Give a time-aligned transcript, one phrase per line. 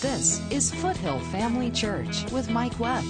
[0.00, 3.02] This is Foothill Family Church with Mike Webb.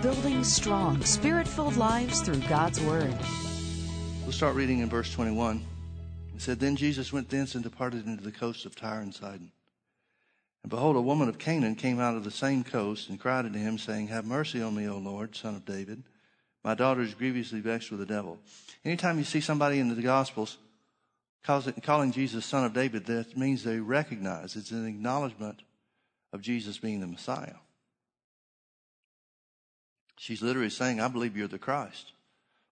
[0.00, 3.12] Building strong, spirit filled lives through God's Word.
[4.22, 5.64] We'll start reading in verse 21.
[6.36, 9.50] It said, Then Jesus went thence and departed into the coast of Tyre and Sidon.
[10.62, 13.58] And behold, a woman of Canaan came out of the same coast and cried unto
[13.58, 16.04] him, saying, Have mercy on me, O Lord, son of David.
[16.62, 18.38] My daughter is grievously vexed with the devil.
[18.84, 20.58] Anytime you see somebody in the Gospels
[21.44, 25.62] calling Jesus son of David, that means they recognize it's an acknowledgement
[26.32, 27.56] of Jesus being the Messiah.
[30.16, 32.12] She's literally saying, I believe you're the Christ,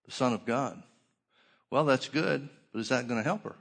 [0.06, 0.82] the Son of God.
[1.70, 3.56] Well, that's good, but is that going to help her?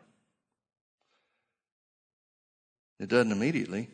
[2.99, 3.89] It doesn't immediately.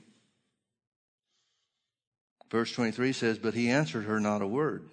[2.52, 4.90] Verse 23 says, But he answered her not a word.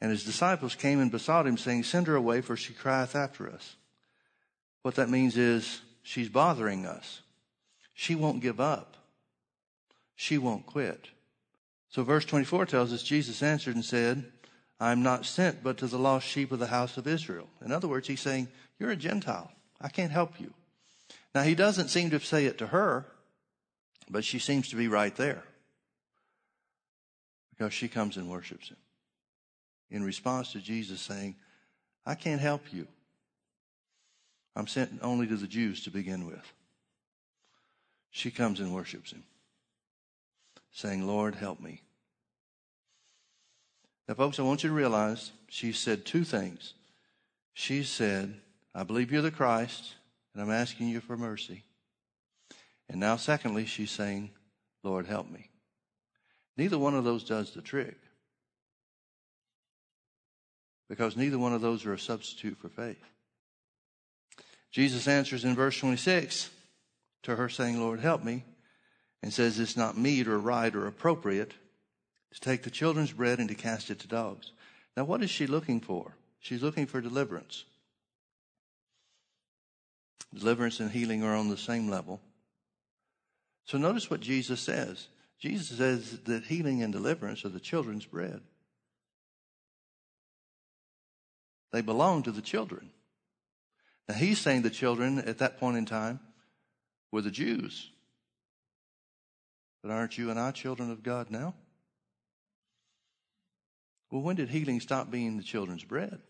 [0.00, 3.48] And his disciples came and besought him, saying, Send her away, for she crieth after
[3.48, 3.76] us.
[4.82, 7.22] What that means is she's bothering us.
[7.94, 8.96] She won't give up.
[10.16, 11.08] She won't quit.
[11.88, 14.24] So verse 24 tells us Jesus answered and said,
[14.80, 17.48] I am not sent but to the lost sheep of the house of Israel.
[17.64, 19.52] In other words, he's saying, You're a Gentile.
[19.80, 20.52] I can't help you.
[21.34, 23.06] Now, he doesn't seem to say it to her,
[24.10, 25.44] but she seems to be right there
[27.50, 28.76] because she comes and worships him
[29.90, 31.36] in response to Jesus saying,
[32.04, 32.88] I can't help you.
[34.54, 36.52] I'm sent only to the Jews to begin with.
[38.10, 39.24] She comes and worships him,
[40.70, 41.80] saying, Lord, help me.
[44.06, 46.74] Now, folks, I want you to realize she said two things.
[47.54, 48.34] She said,
[48.74, 49.94] I believe you're the Christ,
[50.34, 51.64] and I'm asking you for mercy.
[52.88, 54.30] And now, secondly, she's saying,
[54.82, 55.48] Lord, help me.
[56.56, 57.96] Neither one of those does the trick
[60.92, 63.02] because neither one of those are a substitute for faith.
[64.72, 66.50] Jesus answers in verse 26
[67.24, 68.44] to her saying, Lord, help me,
[69.22, 71.54] and says it's not meet or right or appropriate
[72.32, 74.52] to take the children's bread and to cast it to dogs.
[74.96, 76.16] Now, what is she looking for?
[76.40, 77.64] She's looking for deliverance.
[80.34, 82.20] Deliverance and healing are on the same level.
[83.66, 85.08] So notice what Jesus says.
[85.38, 88.40] Jesus says that healing and deliverance are the children's bread.
[91.72, 92.90] They belong to the children.
[94.08, 96.20] Now he's saying the children at that point in time
[97.10, 97.90] were the Jews.
[99.82, 101.54] But aren't you and I children of God now?
[104.10, 106.20] Well, when did healing stop being the children's bread?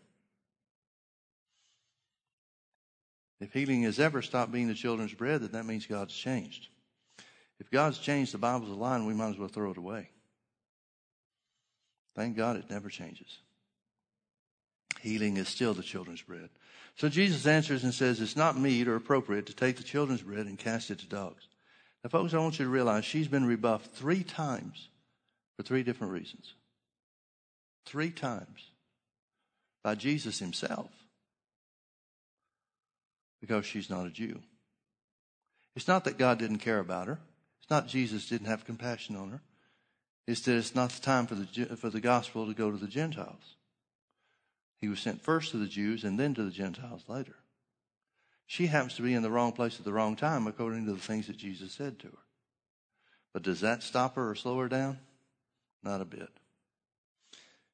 [3.41, 6.67] If healing has ever stopped being the children's bread, then that means God's changed.
[7.59, 10.09] If God's changed the Bible's a line, we might as well throw it away.
[12.15, 13.39] Thank God it never changes
[15.03, 16.49] healing is still the children's bread.
[16.95, 20.45] So Jesus answers and says, It's not meet or appropriate to take the children's bread
[20.45, 21.47] and cast it to dogs.
[22.03, 24.89] Now, folks, I want you to realize she's been rebuffed three times
[25.57, 26.53] for three different reasons.
[27.85, 28.71] Three times
[29.83, 30.89] by Jesus himself
[33.41, 34.39] because she's not a Jew.
[35.75, 37.19] It's not that God didn't care about her.
[37.61, 39.41] It's not Jesus didn't have compassion on her.
[40.27, 42.87] It's that it's not the time for the, for the gospel to go to the
[42.87, 43.55] Gentiles.
[44.83, 47.37] He was sent first to the Jews and then to the Gentiles later.
[48.45, 50.99] She happens to be in the wrong place at the wrong time according to the
[50.99, 52.23] things that Jesus said to her.
[53.31, 54.99] But does that stop her or slow her down?
[55.83, 56.27] Not a bit.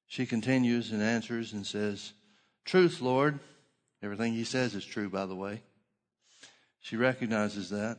[0.06, 2.14] She continues and answers and says,
[2.64, 3.40] Truth, Lord.
[4.04, 5.64] Everything he says is true, by the way.
[6.80, 7.98] She recognizes that.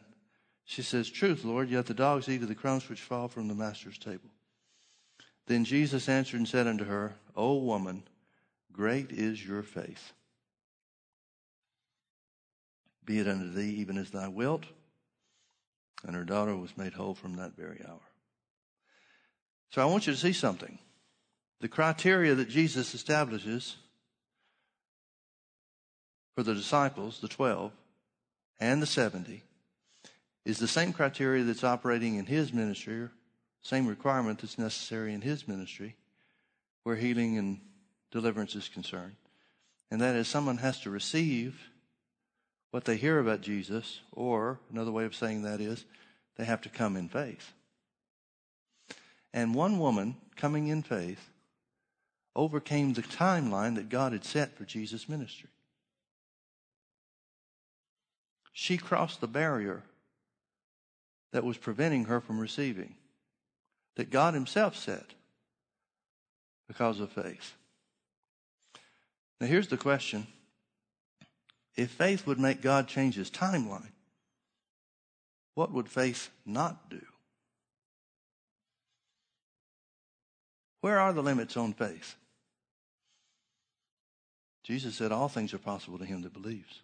[0.65, 3.57] She says, Truth, Lord, yet the dogs eat of the crumbs which fall from the
[3.57, 4.31] master's table.
[5.49, 8.05] Then Jesus answered and said unto her, O woman,
[8.73, 10.13] Great is your faith.
[13.05, 14.65] Be it unto thee even as thou wilt.
[16.07, 18.01] And her daughter was made whole from that very hour.
[19.71, 20.79] So I want you to see something.
[21.61, 23.77] The criteria that Jesus establishes
[26.35, 27.73] for the disciples, the 12,
[28.61, 29.43] and the 70,
[30.45, 33.09] is the same criteria that's operating in his ministry,
[33.63, 35.97] same requirement that's necessary in his ministry,
[36.83, 37.61] where healing and
[38.11, 39.17] deliverance is concerned.
[39.91, 41.69] And that is, someone has to receive
[42.71, 45.85] what they hear about Jesus, or another way of saying that is,
[46.37, 47.53] they have to come in faith.
[49.35, 51.29] And one woman coming in faith
[52.37, 55.51] overcame the timeline that God had set for Jesus' ministry.
[58.53, 59.83] She crossed the barrier
[61.33, 62.95] that was preventing her from receiving,
[63.97, 65.15] that God Himself set
[66.69, 67.55] because of faith.
[69.41, 70.27] Now, here's the question
[71.77, 73.93] If faith would make God change his timeline,
[75.55, 77.01] What would faith not do?
[80.81, 82.17] Where are the limits on faith?
[84.63, 86.83] Jesus said, All things are possible to him that believes.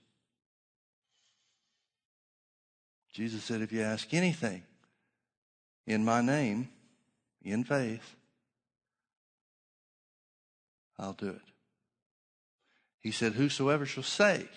[3.13, 4.63] Jesus said, If you ask anything
[5.87, 6.69] in my name,
[7.43, 8.17] in faith,
[10.99, 11.56] I'll do it.
[13.07, 14.49] He said, Whosoever shall say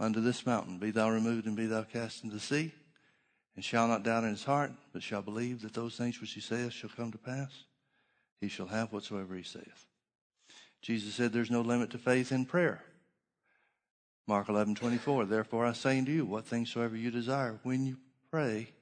[0.00, 2.72] unto this mountain, Be thou removed and be thou cast into the sea,
[3.54, 6.40] and shall not doubt in his heart, but shall believe that those things which he
[6.40, 7.62] saith shall come to pass,
[8.40, 9.86] he shall have whatsoever he saith.
[10.82, 12.82] Jesus said, There's no limit to faith in prayer.
[14.26, 15.24] Mark eleven twenty four.
[15.24, 17.98] Therefore I say unto you, what things soever you desire, when you
[18.32, 18.72] pray,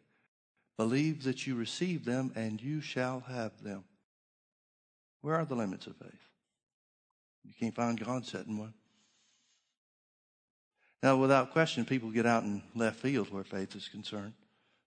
[0.79, 3.85] believe that you receive them, and you shall have them.
[5.21, 6.31] Where are the limits of faith?
[7.47, 8.75] You can't find God setting one.
[11.03, 14.33] Now, without question, people get out in left field where faith is concerned.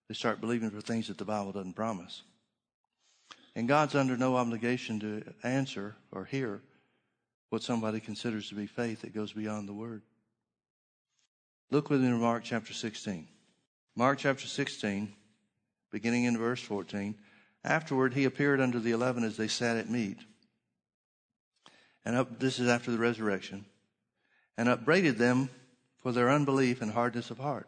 [0.07, 2.23] They start believing for things that the Bible doesn't promise.
[3.55, 6.61] And God's under no obligation to answer or hear
[7.49, 10.01] what somebody considers to be faith that goes beyond the Word.
[11.71, 13.27] Look with me in Mark chapter 16.
[13.95, 15.13] Mark chapter 16,
[15.91, 17.15] beginning in verse 14.
[17.63, 20.17] Afterward, he appeared unto the eleven as they sat at meat.
[22.05, 23.65] And up, this is after the resurrection.
[24.57, 25.49] And upbraided them
[26.01, 27.67] for their unbelief and hardness of heart,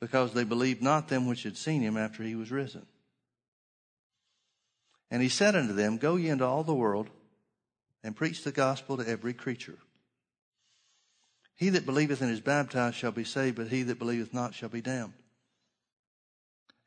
[0.00, 2.86] because they believed not them which had seen him after he was risen.
[5.10, 7.10] And he said unto them, Go ye into all the world
[8.02, 9.78] and preach the gospel to every creature.
[11.54, 14.70] He that believeth and is baptized shall be saved, but he that believeth not shall
[14.70, 15.12] be damned.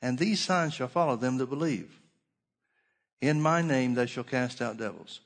[0.02, 2.00] And these signs shall follow them that believe.
[3.22, 5.22] In my name they shall cast out devils.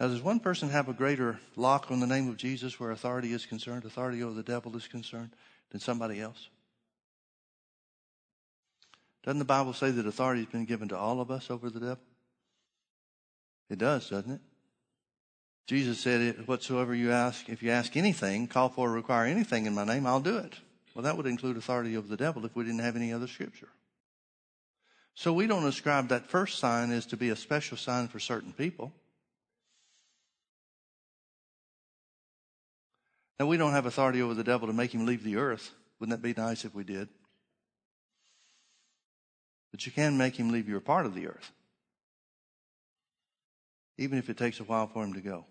[0.00, 3.32] Now, does one person have a greater lock on the name of Jesus where authority
[3.32, 5.30] is concerned, authority over the devil is concerned,
[5.70, 6.48] than somebody else?
[9.24, 11.80] Doesn't the Bible say that authority has been given to all of us over the
[11.80, 12.00] devil?
[13.70, 14.40] It does, doesn't it?
[15.66, 19.74] Jesus said, Whatsoever you ask, if you ask anything, call for or require anything in
[19.74, 20.54] my name, I'll do it.
[20.94, 23.70] Well, that would include authority over the devil if we didn't have any other scripture.
[25.14, 28.52] So we don't ascribe that first sign as to be a special sign for certain
[28.52, 28.92] people.
[33.38, 35.72] Now, we don't have authority over the devil to make him leave the earth.
[35.98, 37.08] Wouldn't that be nice if we did?
[39.72, 41.50] But you can make him leave your part of the earth,
[43.98, 45.46] even if it takes a while for him to go.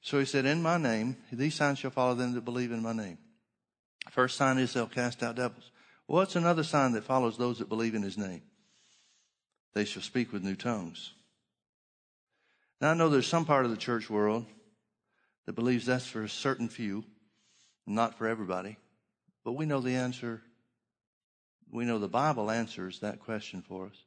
[0.00, 2.94] So he said, In my name, these signs shall follow them that believe in my
[2.94, 3.18] name.
[4.10, 5.70] First sign is they'll cast out devils.
[6.06, 8.42] What's another sign that follows those that believe in his name?
[9.74, 11.12] They shall speak with new tongues.
[12.80, 14.46] Now, I know there's some part of the church world
[15.46, 17.04] that believes that's for a certain few,
[17.86, 18.76] not for everybody.
[19.44, 20.42] But we know the answer.
[21.70, 24.04] We know the Bible answers that question for us.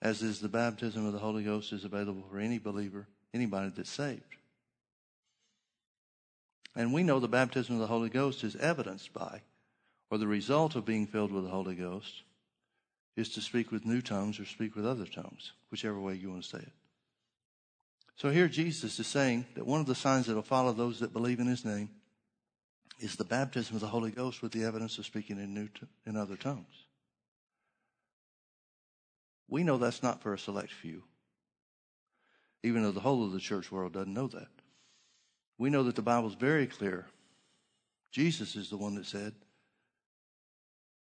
[0.00, 3.90] As is the baptism of the Holy Ghost is available for any believer, anybody that's
[3.90, 4.22] saved.
[6.74, 9.42] And we know the baptism of the Holy Ghost is evidenced by,
[10.10, 12.22] or the result of being filled with the Holy Ghost,
[13.16, 16.42] is to speak with new tongues or speak with other tongues, whichever way you want
[16.42, 16.72] to say it.
[18.22, 21.12] So here Jesus is saying that one of the signs that will follow those that
[21.12, 21.90] believe in his name
[23.00, 25.88] is the baptism of the Holy Ghost with the evidence of speaking in new t-
[26.06, 26.86] in other tongues.
[29.48, 31.02] We know that's not for a select few.
[32.62, 34.46] Even though the whole of the church world doesn't know that.
[35.58, 37.08] We know that the Bible is very clear.
[38.12, 39.34] Jesus is the one that said,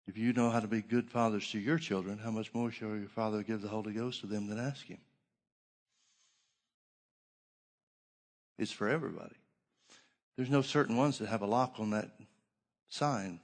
[0.07, 2.95] If you know how to be good fathers to your children, how much more shall
[2.95, 4.97] your Father give the Holy Ghost to them that ask Him?
[8.57, 9.35] It's for everybody.
[10.35, 12.11] There's no certain ones that have a lock on that
[12.89, 13.39] sign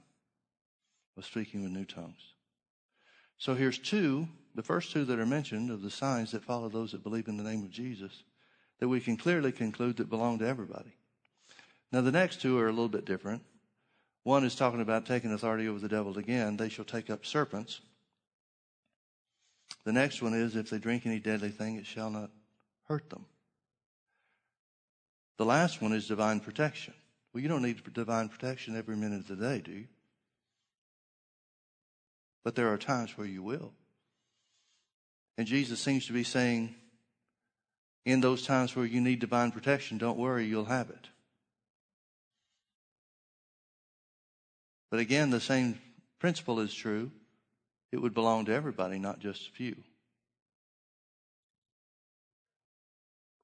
[1.17, 2.33] of speaking with new tongues.
[3.37, 6.91] So here's two, the first two that are mentioned of the signs that follow those
[6.91, 8.23] that believe in the name of Jesus
[8.79, 10.93] that we can clearly conclude that belong to everybody.
[11.91, 13.41] Now the next two are a little bit different.
[14.23, 16.57] One is talking about taking authority over the devil again.
[16.57, 17.81] They shall take up serpents.
[19.85, 22.29] The next one is if they drink any deadly thing, it shall not
[22.87, 23.25] hurt them.
[25.39, 26.93] The last one is divine protection.
[27.33, 29.87] Well, you don't need divine protection every minute of the day, do you?
[32.43, 33.71] But there are times where you will.
[35.37, 36.75] And Jesus seems to be saying,
[38.05, 41.07] in those times where you need divine protection, don't worry, you'll have it.
[44.91, 45.79] But again, the same
[46.19, 47.11] principle is true.
[47.93, 49.77] It would belong to everybody, not just a few.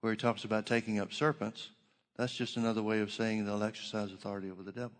[0.01, 1.69] Where he talks about taking up serpents,
[2.17, 4.98] That's just another way of saying they'll exercise authority over the devil.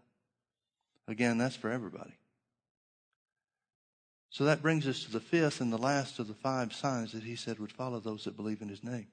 [1.08, 2.14] Again, that's for everybody.
[4.30, 7.24] So that brings us to the fifth and the last of the five signs that
[7.24, 9.08] he said would follow those that believe in his name.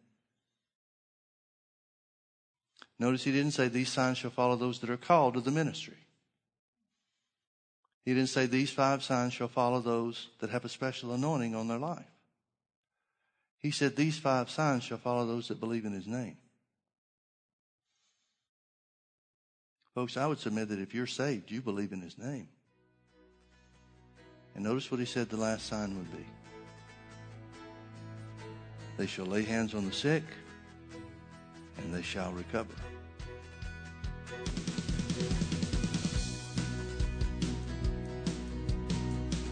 [2.99, 5.97] Notice he didn't say these signs shall follow those that are called to the ministry.
[8.05, 11.69] He didn't say these five signs shall follow those that have a special anointing on
[11.69, 12.11] their life.
[13.59, 16.37] He said these five signs shall follow those that believe in his name.
[19.95, 22.49] Folks, I would submit that if you're saved, you believe in his name.
[24.55, 26.25] And notice what he said the last sign would be.
[28.97, 30.23] They shall lay hands on the sick,
[31.79, 32.75] and they shall recover.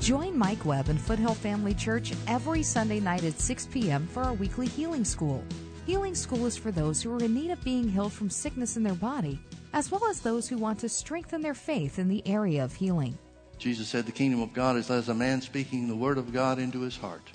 [0.00, 4.06] Join Mike Webb and Foothill Family Church every Sunday night at 6 p.m.
[4.06, 5.44] for our weekly healing school.
[5.87, 8.82] Healing school is for those who are in need of being healed from sickness in
[8.82, 9.38] their body,
[9.72, 13.16] as well as those who want to strengthen their faith in the area of healing.
[13.58, 16.58] Jesus said the kingdom of God is as a man speaking the word of God
[16.58, 17.30] into his heart.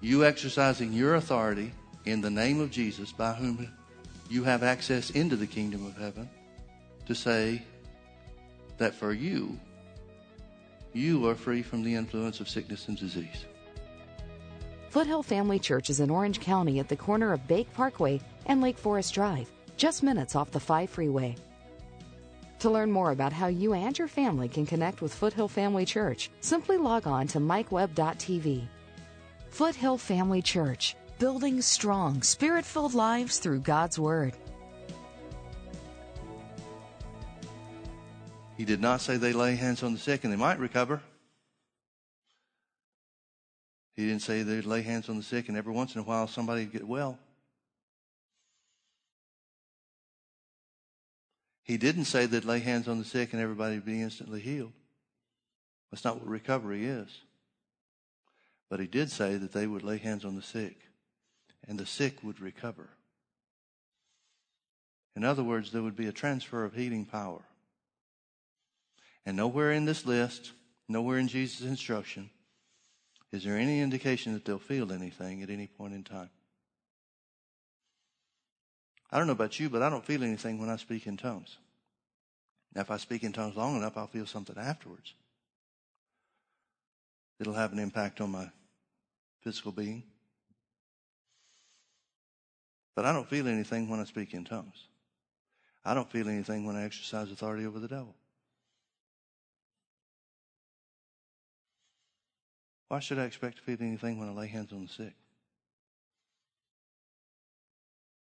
[0.00, 1.72] You exercising your authority
[2.04, 3.68] in the name of Jesus, by whom
[4.30, 6.28] you have access into the kingdom of heaven,
[7.06, 7.62] to say
[8.78, 9.58] that for you,
[10.92, 13.44] you are free from the influence of sickness and disease.
[14.90, 18.78] Foothill Family Church is in Orange County at the corner of Bake Parkway and Lake
[18.78, 21.34] Forest Drive, just minutes off the 5 freeway.
[22.60, 26.30] To learn more about how you and your family can connect with Foothill Family Church,
[26.40, 28.66] simply log on to mikeweb.tv.
[29.50, 34.34] Foothill Family Church, building strong, spirit filled lives through God's Word.
[38.56, 41.02] He did not say they lay hands on the sick and they might recover.
[43.92, 46.26] He didn't say they'd lay hands on the sick and every once in a while
[46.26, 47.18] somebody would get well.
[51.66, 54.72] He didn't say they'd lay hands on the sick and everybody would be instantly healed.
[55.90, 57.08] That's not what recovery is.
[58.70, 60.76] But he did say that they would lay hands on the sick
[61.66, 62.88] and the sick would recover.
[65.16, 67.42] In other words, there would be a transfer of healing power.
[69.24, 70.52] And nowhere in this list,
[70.88, 72.30] nowhere in Jesus' instruction,
[73.32, 76.30] is there any indication that they'll feel anything at any point in time.
[79.10, 81.58] I don't know about you, but I don't feel anything when I speak in tongues.
[82.74, 85.14] Now, if I speak in tongues long enough, I'll feel something afterwards.
[87.38, 88.50] It'll have an impact on my
[89.42, 90.02] physical being.
[92.94, 94.88] But I don't feel anything when I speak in tongues.
[95.84, 98.14] I don't feel anything when I exercise authority over the devil.
[102.88, 105.14] Why should I expect to feel anything when I lay hands on the sick?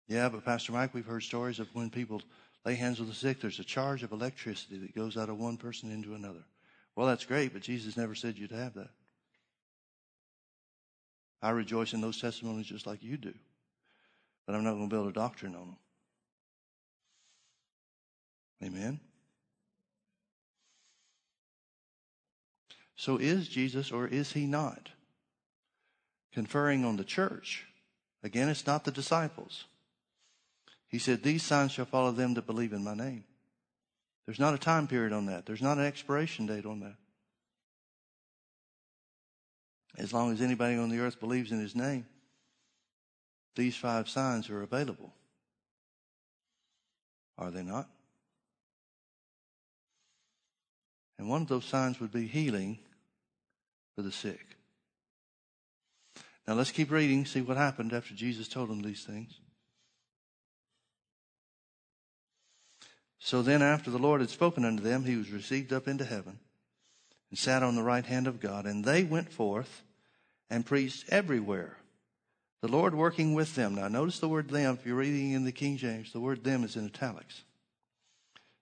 [0.07, 2.21] Yeah, but Pastor Mike, we've heard stories of when people
[2.65, 5.57] lay hands on the sick, there's a charge of electricity that goes out of one
[5.57, 6.43] person into another.
[6.95, 8.89] Well, that's great, but Jesus never said you'd have that.
[11.41, 13.33] I rejoice in those testimonies just like you do,
[14.45, 15.77] but I'm not going to build a doctrine on them.
[18.63, 18.99] Amen.
[22.95, 24.89] So is Jesus or is he not
[26.33, 27.65] conferring on the church?
[28.23, 29.65] Again, it's not the disciples.
[30.87, 33.23] He said, These signs shall follow them that believe in my name.
[34.25, 36.95] There's not a time period on that, there's not an expiration date on that.
[39.97, 42.05] As long as anybody on the earth believes in his name,
[43.55, 45.13] these five signs are available.
[47.37, 47.89] Are they not?
[51.17, 52.77] And one of those signs would be healing
[53.95, 54.57] for the sick.
[56.47, 59.39] Now let's keep reading, see what happened after Jesus told them these things.
[63.19, 66.39] So then, after the Lord had spoken unto them, he was received up into heaven
[67.29, 68.65] and sat on the right hand of God.
[68.65, 69.83] And they went forth
[70.49, 71.77] and preached everywhere,
[72.61, 73.75] the Lord working with them.
[73.75, 74.77] Now, notice the word them.
[74.79, 77.43] If you're reading in the King James, the word them is in italics.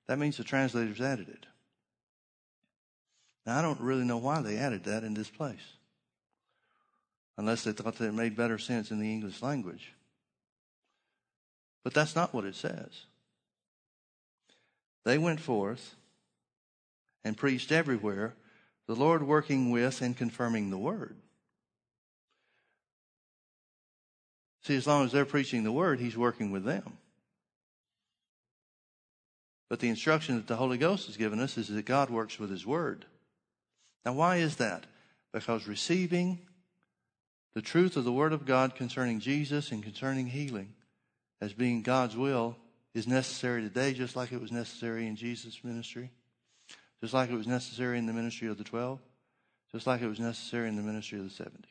[0.08, 1.46] That means the translators added it.
[3.46, 5.74] Now, I don't really know why they added that in this place,
[7.38, 9.94] unless they thought that it made better sense in the English language.
[11.84, 13.06] But that's not what it says.
[15.06, 15.96] They went forth
[17.24, 18.34] and preached everywhere,
[18.88, 21.16] the Lord working with and confirming the word.
[24.64, 26.98] See, as long as they're preaching the word, He's working with them.
[29.70, 32.50] But the instruction that the Holy Ghost has given us is that God works with
[32.50, 33.06] His word.
[34.06, 34.86] Now, why is that?
[35.32, 36.40] Because receiving
[37.54, 40.74] the truth of the Word of God concerning Jesus and concerning healing
[41.42, 42.58] as being God's will
[42.96, 46.10] is necessary today, just like it was necessary in Jesus' ministry,
[47.02, 49.00] just like it was necessary in the ministry of the 12,
[49.74, 51.68] just like it was necessary in the ministry of the 70.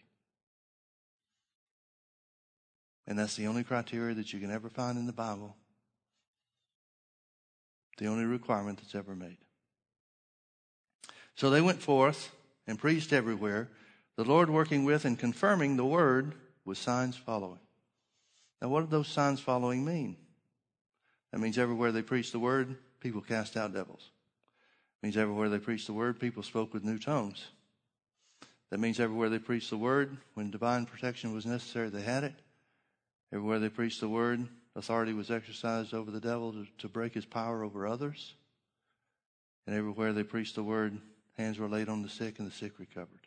[3.07, 5.57] And that's the only criteria that you can ever find in the Bible,
[7.97, 9.39] the only requirement that's ever made.
[11.37, 12.33] So they went forth
[12.67, 13.71] and preached everywhere,
[14.17, 16.35] the Lord working with and confirming the word
[16.67, 17.61] with signs following.
[18.61, 20.17] Now, what do those signs following mean?
[21.35, 24.13] That means everywhere they preached the word, people cast out devils.
[25.03, 27.47] It means everywhere they preached the word, people spoke with new tongues.
[28.71, 32.37] That means everywhere they preached the word, when divine protection was necessary, they had it.
[33.33, 37.25] Everywhere they preached the word, authority was exercised over the devil to, to break his
[37.25, 38.35] power over others.
[39.67, 40.97] And everywhere they preached the word,
[41.37, 43.27] hands were laid on the sick and the sick recovered.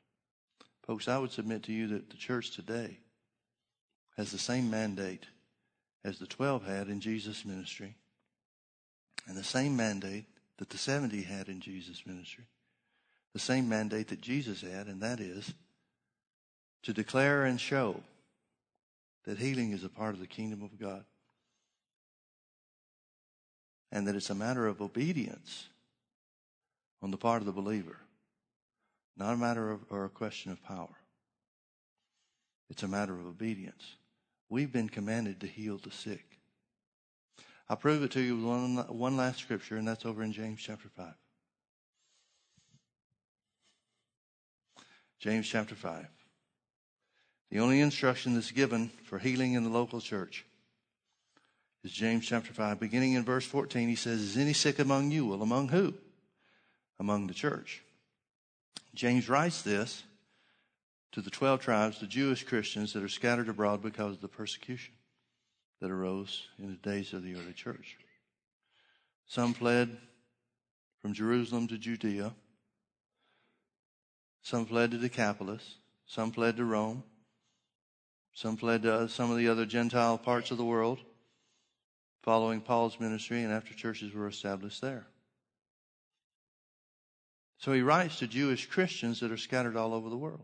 [0.83, 2.99] Folks, I would submit to you that the church today
[4.15, 5.25] has the same mandate
[6.07, 7.95] as the 12 had in Jesus' ministry
[9.27, 10.23] and the same mandate
[10.57, 12.45] that the 70 had in Jesus' ministry.
[13.33, 15.53] The same mandate that Jesus had, and that is
[16.83, 18.01] to declare and show
[19.25, 21.03] that healing is a part of the kingdom of God.
[23.91, 25.67] And that it's a matter of obedience
[27.01, 27.97] on the part of the believer,
[29.17, 30.95] not a matter of or a question of power.
[32.69, 33.97] It's a matter of obedience.
[34.49, 36.39] We've been commanded to heal the sick.
[37.69, 40.61] I'll prove it to you with one, one last scripture, and that's over in James
[40.61, 41.13] chapter 5.
[45.19, 46.07] James chapter 5.
[47.49, 50.45] The only instruction that's given for healing in the local church
[51.83, 52.79] is James chapter 5.
[52.79, 55.25] Beginning in verse 14, he says, Is any sick among you?
[55.25, 55.93] Well, among who?
[56.99, 57.83] Among the church.
[58.93, 60.03] James writes this
[61.13, 64.93] to the 12 tribes, the Jewish Christians that are scattered abroad because of the persecution
[65.81, 67.97] that arose in the days of the early church.
[69.27, 69.97] Some fled
[71.01, 72.33] from Jerusalem to Judea.
[74.41, 75.75] Some fled to Decapolis.
[76.05, 77.03] Some fled to Rome.
[78.33, 80.99] Some fled to some of the other Gentile parts of the world
[82.23, 85.07] following Paul's ministry and after churches were established there.
[87.57, 90.43] So he writes to Jewish Christians that are scattered all over the world.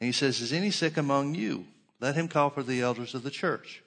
[0.00, 1.66] And he says, Is any sick among you?
[2.00, 3.82] Let him call for the elders of the church.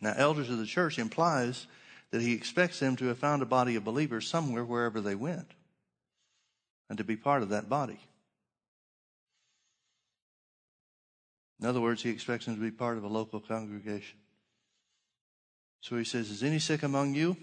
[0.00, 1.66] Now, elders of the church implies
[2.10, 5.52] that he expects them to have found a body of believers somewhere, wherever they went,
[6.88, 7.98] and to be part of that body.
[11.60, 14.18] In other words, he expects them to be part of a local congregation.
[15.80, 17.36] So he says, Is any sick among you?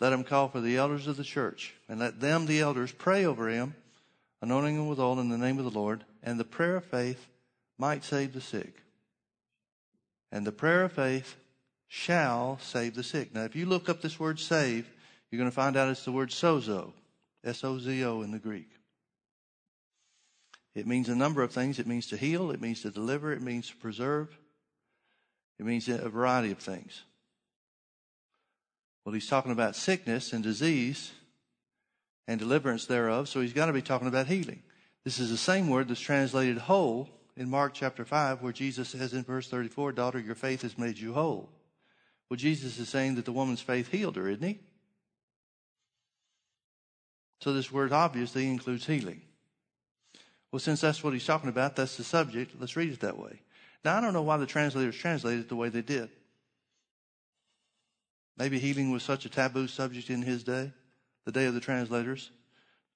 [0.00, 3.24] Let him call for the elders of the church, and let them, the elders, pray
[3.24, 3.74] over him,
[4.46, 7.26] anointing him with oil in the name of the Lord, and the prayer of faith
[7.78, 8.76] might save the sick.
[10.30, 11.34] And the prayer of faith
[11.88, 13.34] shall save the sick.
[13.34, 14.88] Now, if you look up this word save,
[15.30, 16.92] you're going to find out it's the word sozo,
[17.44, 18.70] S O Z O in the Greek.
[20.76, 21.80] It means a number of things.
[21.80, 24.38] It means to heal, it means to deliver, it means to preserve,
[25.58, 27.02] it means a variety of things.
[29.04, 31.10] Well, he's talking about sickness and disease
[32.28, 34.62] and deliverance thereof, so he's got to be talking about healing.
[35.04, 39.12] This is the same word that's translated whole in Mark chapter 5, where Jesus says
[39.12, 41.50] in verse 34, Daughter, your faith has made you whole.
[42.28, 44.58] Well, Jesus is saying that the woman's faith healed her, isn't he?
[47.40, 49.20] So this word obviously includes healing.
[50.50, 53.40] Well, since that's what he's talking about, that's the subject, let's read it that way.
[53.84, 56.08] Now, I don't know why the translators translated it the way they did.
[58.36, 60.72] Maybe healing was such a taboo subject in his day,
[61.26, 62.30] the day of the translators,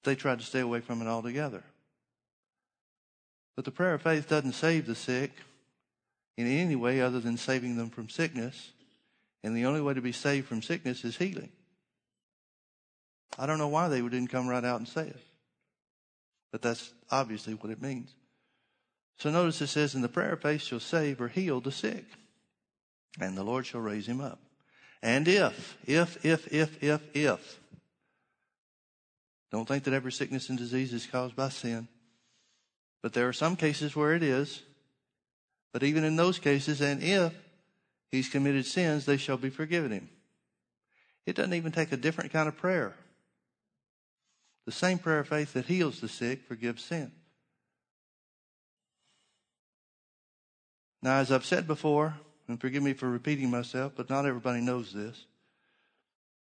[0.03, 1.63] they tried to stay away from it altogether.
[3.55, 5.31] But the prayer of faith doesn't save the sick
[6.37, 8.71] in any way other than saving them from sickness.
[9.43, 11.51] And the only way to be saved from sickness is healing.
[13.37, 15.19] I don't know why they didn't come right out and say it.
[16.51, 18.13] But that's obviously what it means.
[19.17, 22.05] So notice it says, In the prayer of faith shall save or heal the sick,
[23.19, 24.39] and the Lord shall raise him up.
[25.01, 27.60] And if, if, if, if, if, if,
[29.51, 31.87] don't think that every sickness and disease is caused by sin,
[33.01, 34.61] but there are some cases where it is.
[35.73, 37.33] But even in those cases, and if
[38.11, 40.09] he's committed sins, they shall be forgiven him.
[41.25, 42.95] It doesn't even take a different kind of prayer.
[44.65, 47.11] The same prayer of faith that heals the sick forgives sin.
[51.01, 52.15] Now, as I've said before,
[52.47, 55.25] and forgive me for repeating myself, but not everybody knows this.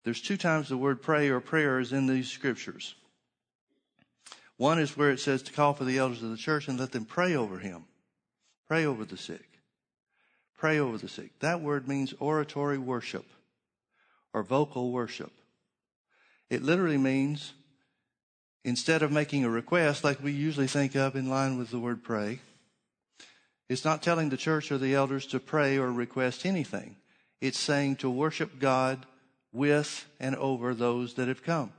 [0.05, 2.95] There's two times the word pray or prayer is in these scriptures.
[4.57, 6.93] One is where it says to call for the elders of the church and let
[6.93, 7.85] them pray over him.
[8.69, 9.49] Pray over the sick.
[10.57, 11.39] Pray over the sick.
[11.41, 13.27] That word means oratory worship.
[14.33, 15.33] or vocal worship.
[16.49, 17.53] It literally means
[18.65, 22.05] instead of making a request like we usually think of in line with the word
[22.05, 22.41] pray,
[23.69, 26.97] it's not telling the church or the elders to pray or request anything.
[27.41, 29.07] It's saying to worship God
[29.53, 31.73] with and over those that have come.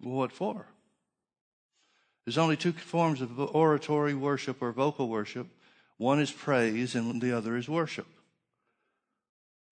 [0.00, 0.66] Well, what for?
[2.24, 5.46] There's only two forms of oratory worship or vocal worship.
[5.96, 8.06] One is praise and the other is worship.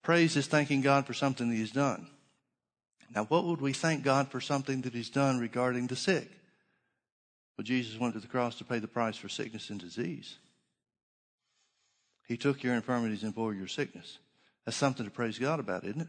[0.02, 2.07] Praise is thanking God for something that He's done.
[3.14, 6.30] Now, what would we thank God for something that He's done regarding the sick?
[7.57, 10.37] Well, Jesus went to the cross to pay the price for sickness and disease.
[12.26, 14.18] He took your infirmities and bore your sickness.
[14.64, 16.09] That's something to praise God about, isn't it?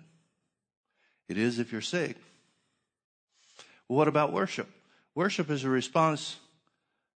[1.27, 2.17] It is if you're sick.
[3.87, 4.69] Well, what about worship?
[5.13, 6.37] Worship is a response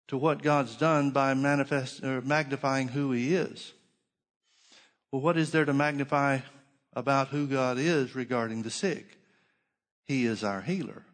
[0.08, 3.72] to what God's done by manifest magnifying who He is.
[5.12, 6.38] Well, what is there to magnify
[6.92, 9.18] about who God is regarding the sick?
[10.04, 11.04] He is our healer.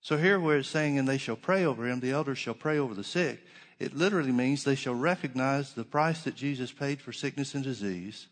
[0.00, 2.78] So here where it's saying, and they shall pray over him, the elders shall pray
[2.78, 3.40] over the sick,
[3.78, 8.26] it literally means they shall recognize the price that Jesus paid for sickness and disease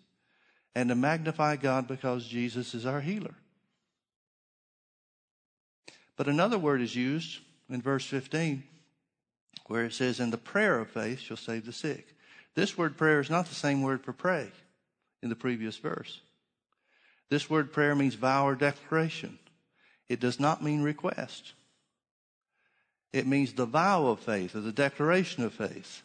[0.74, 3.34] and to magnify God because Jesus is our healer.
[6.16, 8.62] But another word is used in verse 15
[9.66, 12.14] where it says, And the prayer of faith shall save the sick.
[12.54, 14.50] This word prayer is not the same word for pray
[15.22, 16.20] in the previous verse.
[17.30, 19.38] This word prayer means vow or declaration.
[20.08, 21.52] It does not mean request.
[23.12, 26.02] It means the vow of faith or the declaration of faith.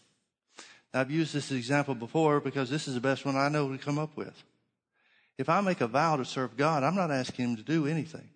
[0.93, 3.77] Now, I've used this example before because this is the best one I know to
[3.77, 4.43] come up with.
[5.37, 8.29] If I make a vow to serve God, I'm not asking Him to do anything.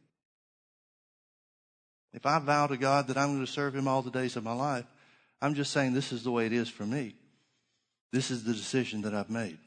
[2.14, 4.44] If I vow to God that I'm going to serve Him all the days of
[4.44, 4.86] my life,
[5.42, 7.16] I'm just saying this is the way it is for me.
[8.12, 9.60] This is the decision that I've made.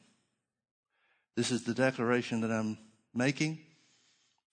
[1.37, 2.77] This is the declaration that I'm
[3.15, 3.59] making.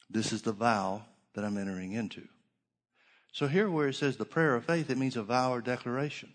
[0.09, 2.23] This is the vow that I'm entering into.
[3.31, 6.33] So here where it says the prayer of faith, it means a vow or declaration.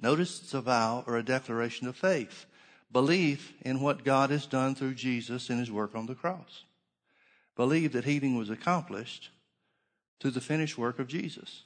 [0.00, 2.46] Notice it's a vow or a declaration of faith.
[2.92, 6.64] Belief in what God has done through Jesus in his work on the cross.
[7.56, 9.30] Believe that healing was accomplished
[10.20, 11.62] through the finished work of Jesus.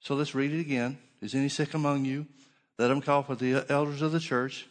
[0.00, 0.98] So let's read it again.
[1.20, 2.26] Is any sick among you?
[2.78, 4.66] Let them call for the elders of the church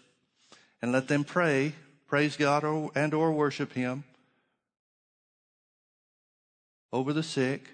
[0.82, 1.74] and let them pray,
[2.08, 4.04] praise God or, and or worship him
[6.94, 7.70] over the sick,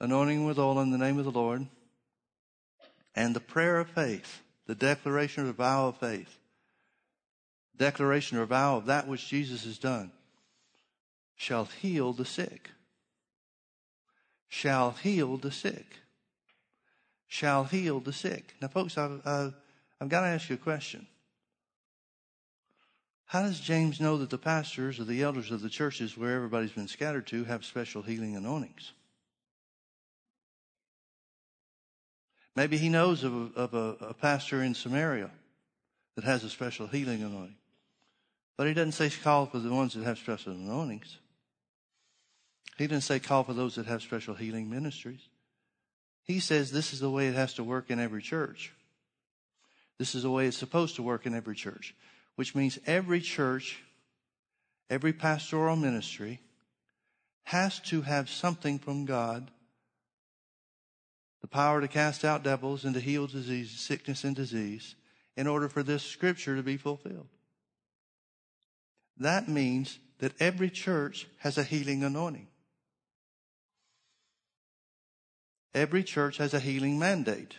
[0.00, 1.66] anointing with oil in the name of the Lord,
[3.14, 6.38] and the prayer of faith, the declaration or the vow of faith,
[7.76, 10.10] declaration or vow of that which Jesus has done,
[11.36, 12.70] shall heal the sick.
[14.48, 15.98] Shall heal the sick.
[17.26, 18.54] Shall heal the sick.
[18.62, 19.54] Now, folks, I've, I've,
[20.00, 21.06] I've got to ask you a question.
[23.26, 26.70] How does James know that the pastors or the elders of the churches where everybody's
[26.70, 28.92] been scattered to have special healing anointings?
[32.56, 35.30] Maybe he knows of, a, of a, a pastor in Samaria
[36.14, 37.56] that has a special healing anointing.
[38.56, 41.18] But he doesn't say call for the ones that have special anointings.
[42.78, 45.20] He doesn't say call for those that have special healing ministries.
[46.24, 48.72] He says this is the way it has to work in every church.
[49.98, 51.94] This is the way it's supposed to work in every church,
[52.36, 53.82] which means every church,
[54.90, 56.40] every pastoral ministry
[57.44, 59.50] has to have something from God
[61.44, 64.94] the power to cast out devils and to heal disease, sickness and disease
[65.36, 67.28] in order for this scripture to be fulfilled.
[69.18, 72.46] That means that every church has a healing anointing.
[75.74, 77.58] Every church has a healing mandate.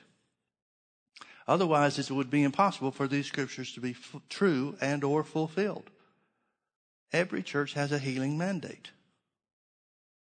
[1.48, 5.92] Otherwise, it would be impossible for these scriptures to be f- true and or fulfilled.
[7.14, 8.90] Every church has a healing mandate.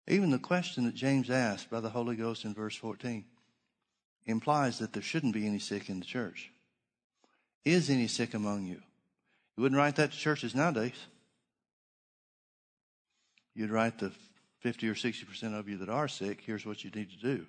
[0.07, 3.25] Even the question that James asked by the Holy Ghost in verse 14
[4.27, 6.51] implies that there shouldn't be any sick in the church.
[7.65, 8.81] Is any sick among you?
[9.57, 11.07] You wouldn't write that to churches nowadays.
[13.55, 14.13] You'd write the
[14.61, 17.47] 50 or 60% of you that are sick, here's what you need to do.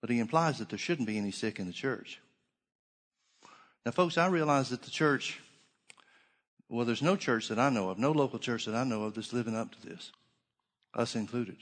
[0.00, 2.20] But he implies that there shouldn't be any sick in the church.
[3.84, 5.40] Now, folks, I realize that the church,
[6.68, 9.14] well, there's no church that I know of, no local church that I know of
[9.14, 10.12] that's living up to this,
[10.94, 11.56] us included.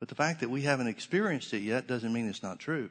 [0.00, 2.90] But the fact that we haven't experienced it yet doesn't mean it's not true.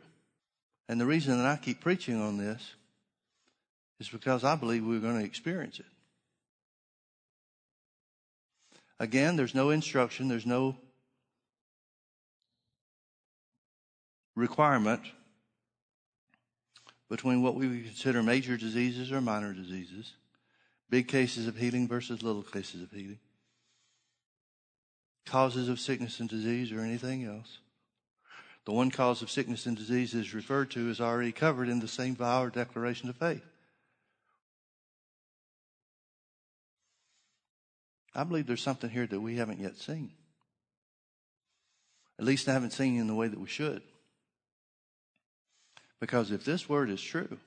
[0.88, 2.76] And the reason that I keep preaching on this
[4.00, 5.86] is because I believe we're going to experience it.
[9.00, 10.76] Again, there's no instruction, there's no
[14.36, 15.02] requirement
[17.10, 20.14] between what we would consider major diseases or minor diseases,
[20.90, 23.20] big cases of healing versus little cases of healing,
[25.30, 27.60] causes of sickness and disease or anything else.
[28.66, 31.88] The one cause of sickness and disease is referred to is already covered in the
[31.88, 33.46] same vow or declaration of faith.
[38.14, 40.12] I believe there's something here that we haven't yet seen.
[42.18, 43.82] At least I haven't seen in the way that we should.
[46.02, 47.38] Because if this word is true,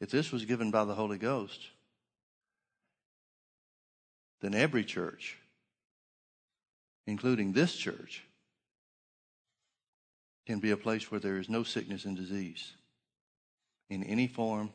[0.00, 1.60] if this was given by the Holy Ghost,
[4.40, 5.36] then every church,
[7.06, 8.24] including this church,
[10.46, 12.72] can be a place where there is no sickness and disease
[13.88, 14.72] in any form,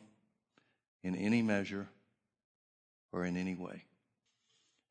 [1.03, 1.87] in any measure,
[3.11, 3.83] or in any way.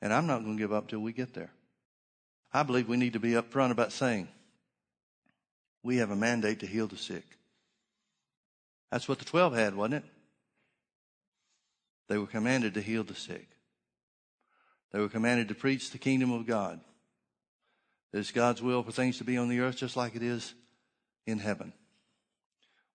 [0.02, 1.50] And I'm not going to give up till we get there.
[2.52, 4.28] I believe we need to be upfront about saying
[5.82, 7.24] we have a mandate to heal the sick.
[8.90, 10.04] That's what the 12 had, wasn't it?
[12.08, 13.48] They were commanded to heal the sick.
[14.92, 16.80] They were commanded to preach the kingdom of God.
[18.14, 20.54] It's God's will for things to be on the earth just like it is
[21.26, 21.72] in heaven.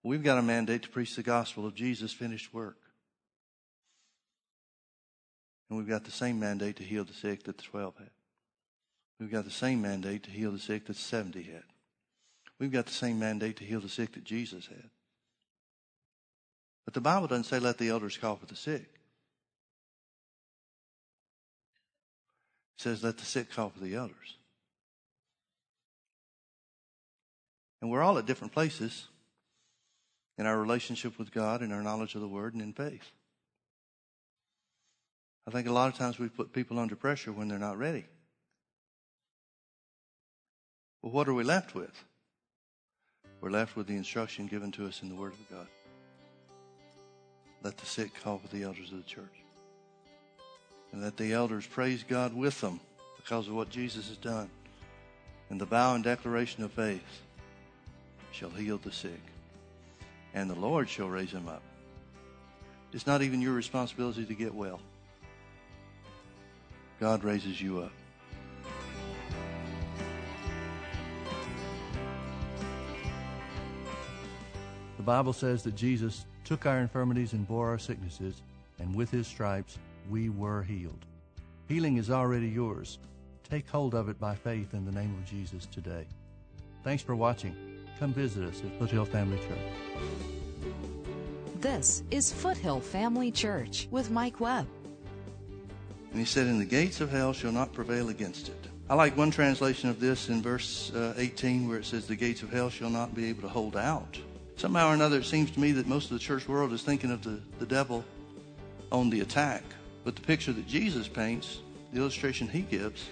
[0.01, 2.77] We've got a mandate to preach the gospel of Jesus' finished work.
[5.69, 8.09] And we've got the same mandate to heal the sick that the 12 had.
[9.19, 11.63] We've got the same mandate to heal the sick that the 70 had.
[12.57, 14.89] We've got the same mandate to heal the sick that Jesus had.
[16.85, 18.89] But the Bible doesn't say let the elders call for the sick.
[22.77, 24.38] It says let the sick call for the elders.
[27.81, 29.07] And we're all at different places
[30.37, 33.11] in our relationship with God in our knowledge of the Word and in faith.
[35.47, 38.05] I think a lot of times we put people under pressure when they're not ready.
[41.01, 42.03] Well, what are we left with?
[43.41, 45.67] We're left with the instruction given to us in the Word of God.
[47.63, 49.25] Let the sick call for the elders of the church.
[50.91, 52.79] And let the elders praise God with them
[53.17, 54.49] because of what Jesus has done.
[55.49, 57.21] And the vow and declaration of faith
[58.39, 59.19] shall heal the sick,
[60.33, 61.61] and the Lord shall raise him up.
[62.93, 64.79] It's not even your responsibility to get well.
[67.01, 67.91] God raises you up.
[74.95, 78.41] The Bible says that Jesus took our infirmities and bore our sicknesses,
[78.79, 79.77] and with his stripes
[80.09, 81.05] we were healed.
[81.67, 82.99] Healing is already yours.
[83.49, 86.05] Take hold of it by faith in the name of Jesus today.
[86.85, 87.78] Thanks for watching.
[87.99, 89.57] Come visit us at Foothill Family Church.
[91.59, 94.65] This is Foothill Family Church with Mike Webb.
[96.11, 98.67] And he said, And the gates of hell shall not prevail against it.
[98.89, 102.41] I like one translation of this in verse uh, 18 where it says, The gates
[102.41, 104.17] of hell shall not be able to hold out.
[104.55, 107.11] Somehow or another, it seems to me that most of the church world is thinking
[107.11, 108.05] of the, the devil
[108.93, 109.63] on the attack.
[110.05, 111.59] But the picture that Jesus paints,
[111.91, 113.09] the illustration he gives,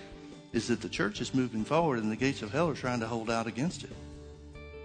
[0.54, 3.08] is that the church is moving forward and the gates of hell are trying to
[3.08, 3.92] hold out against it.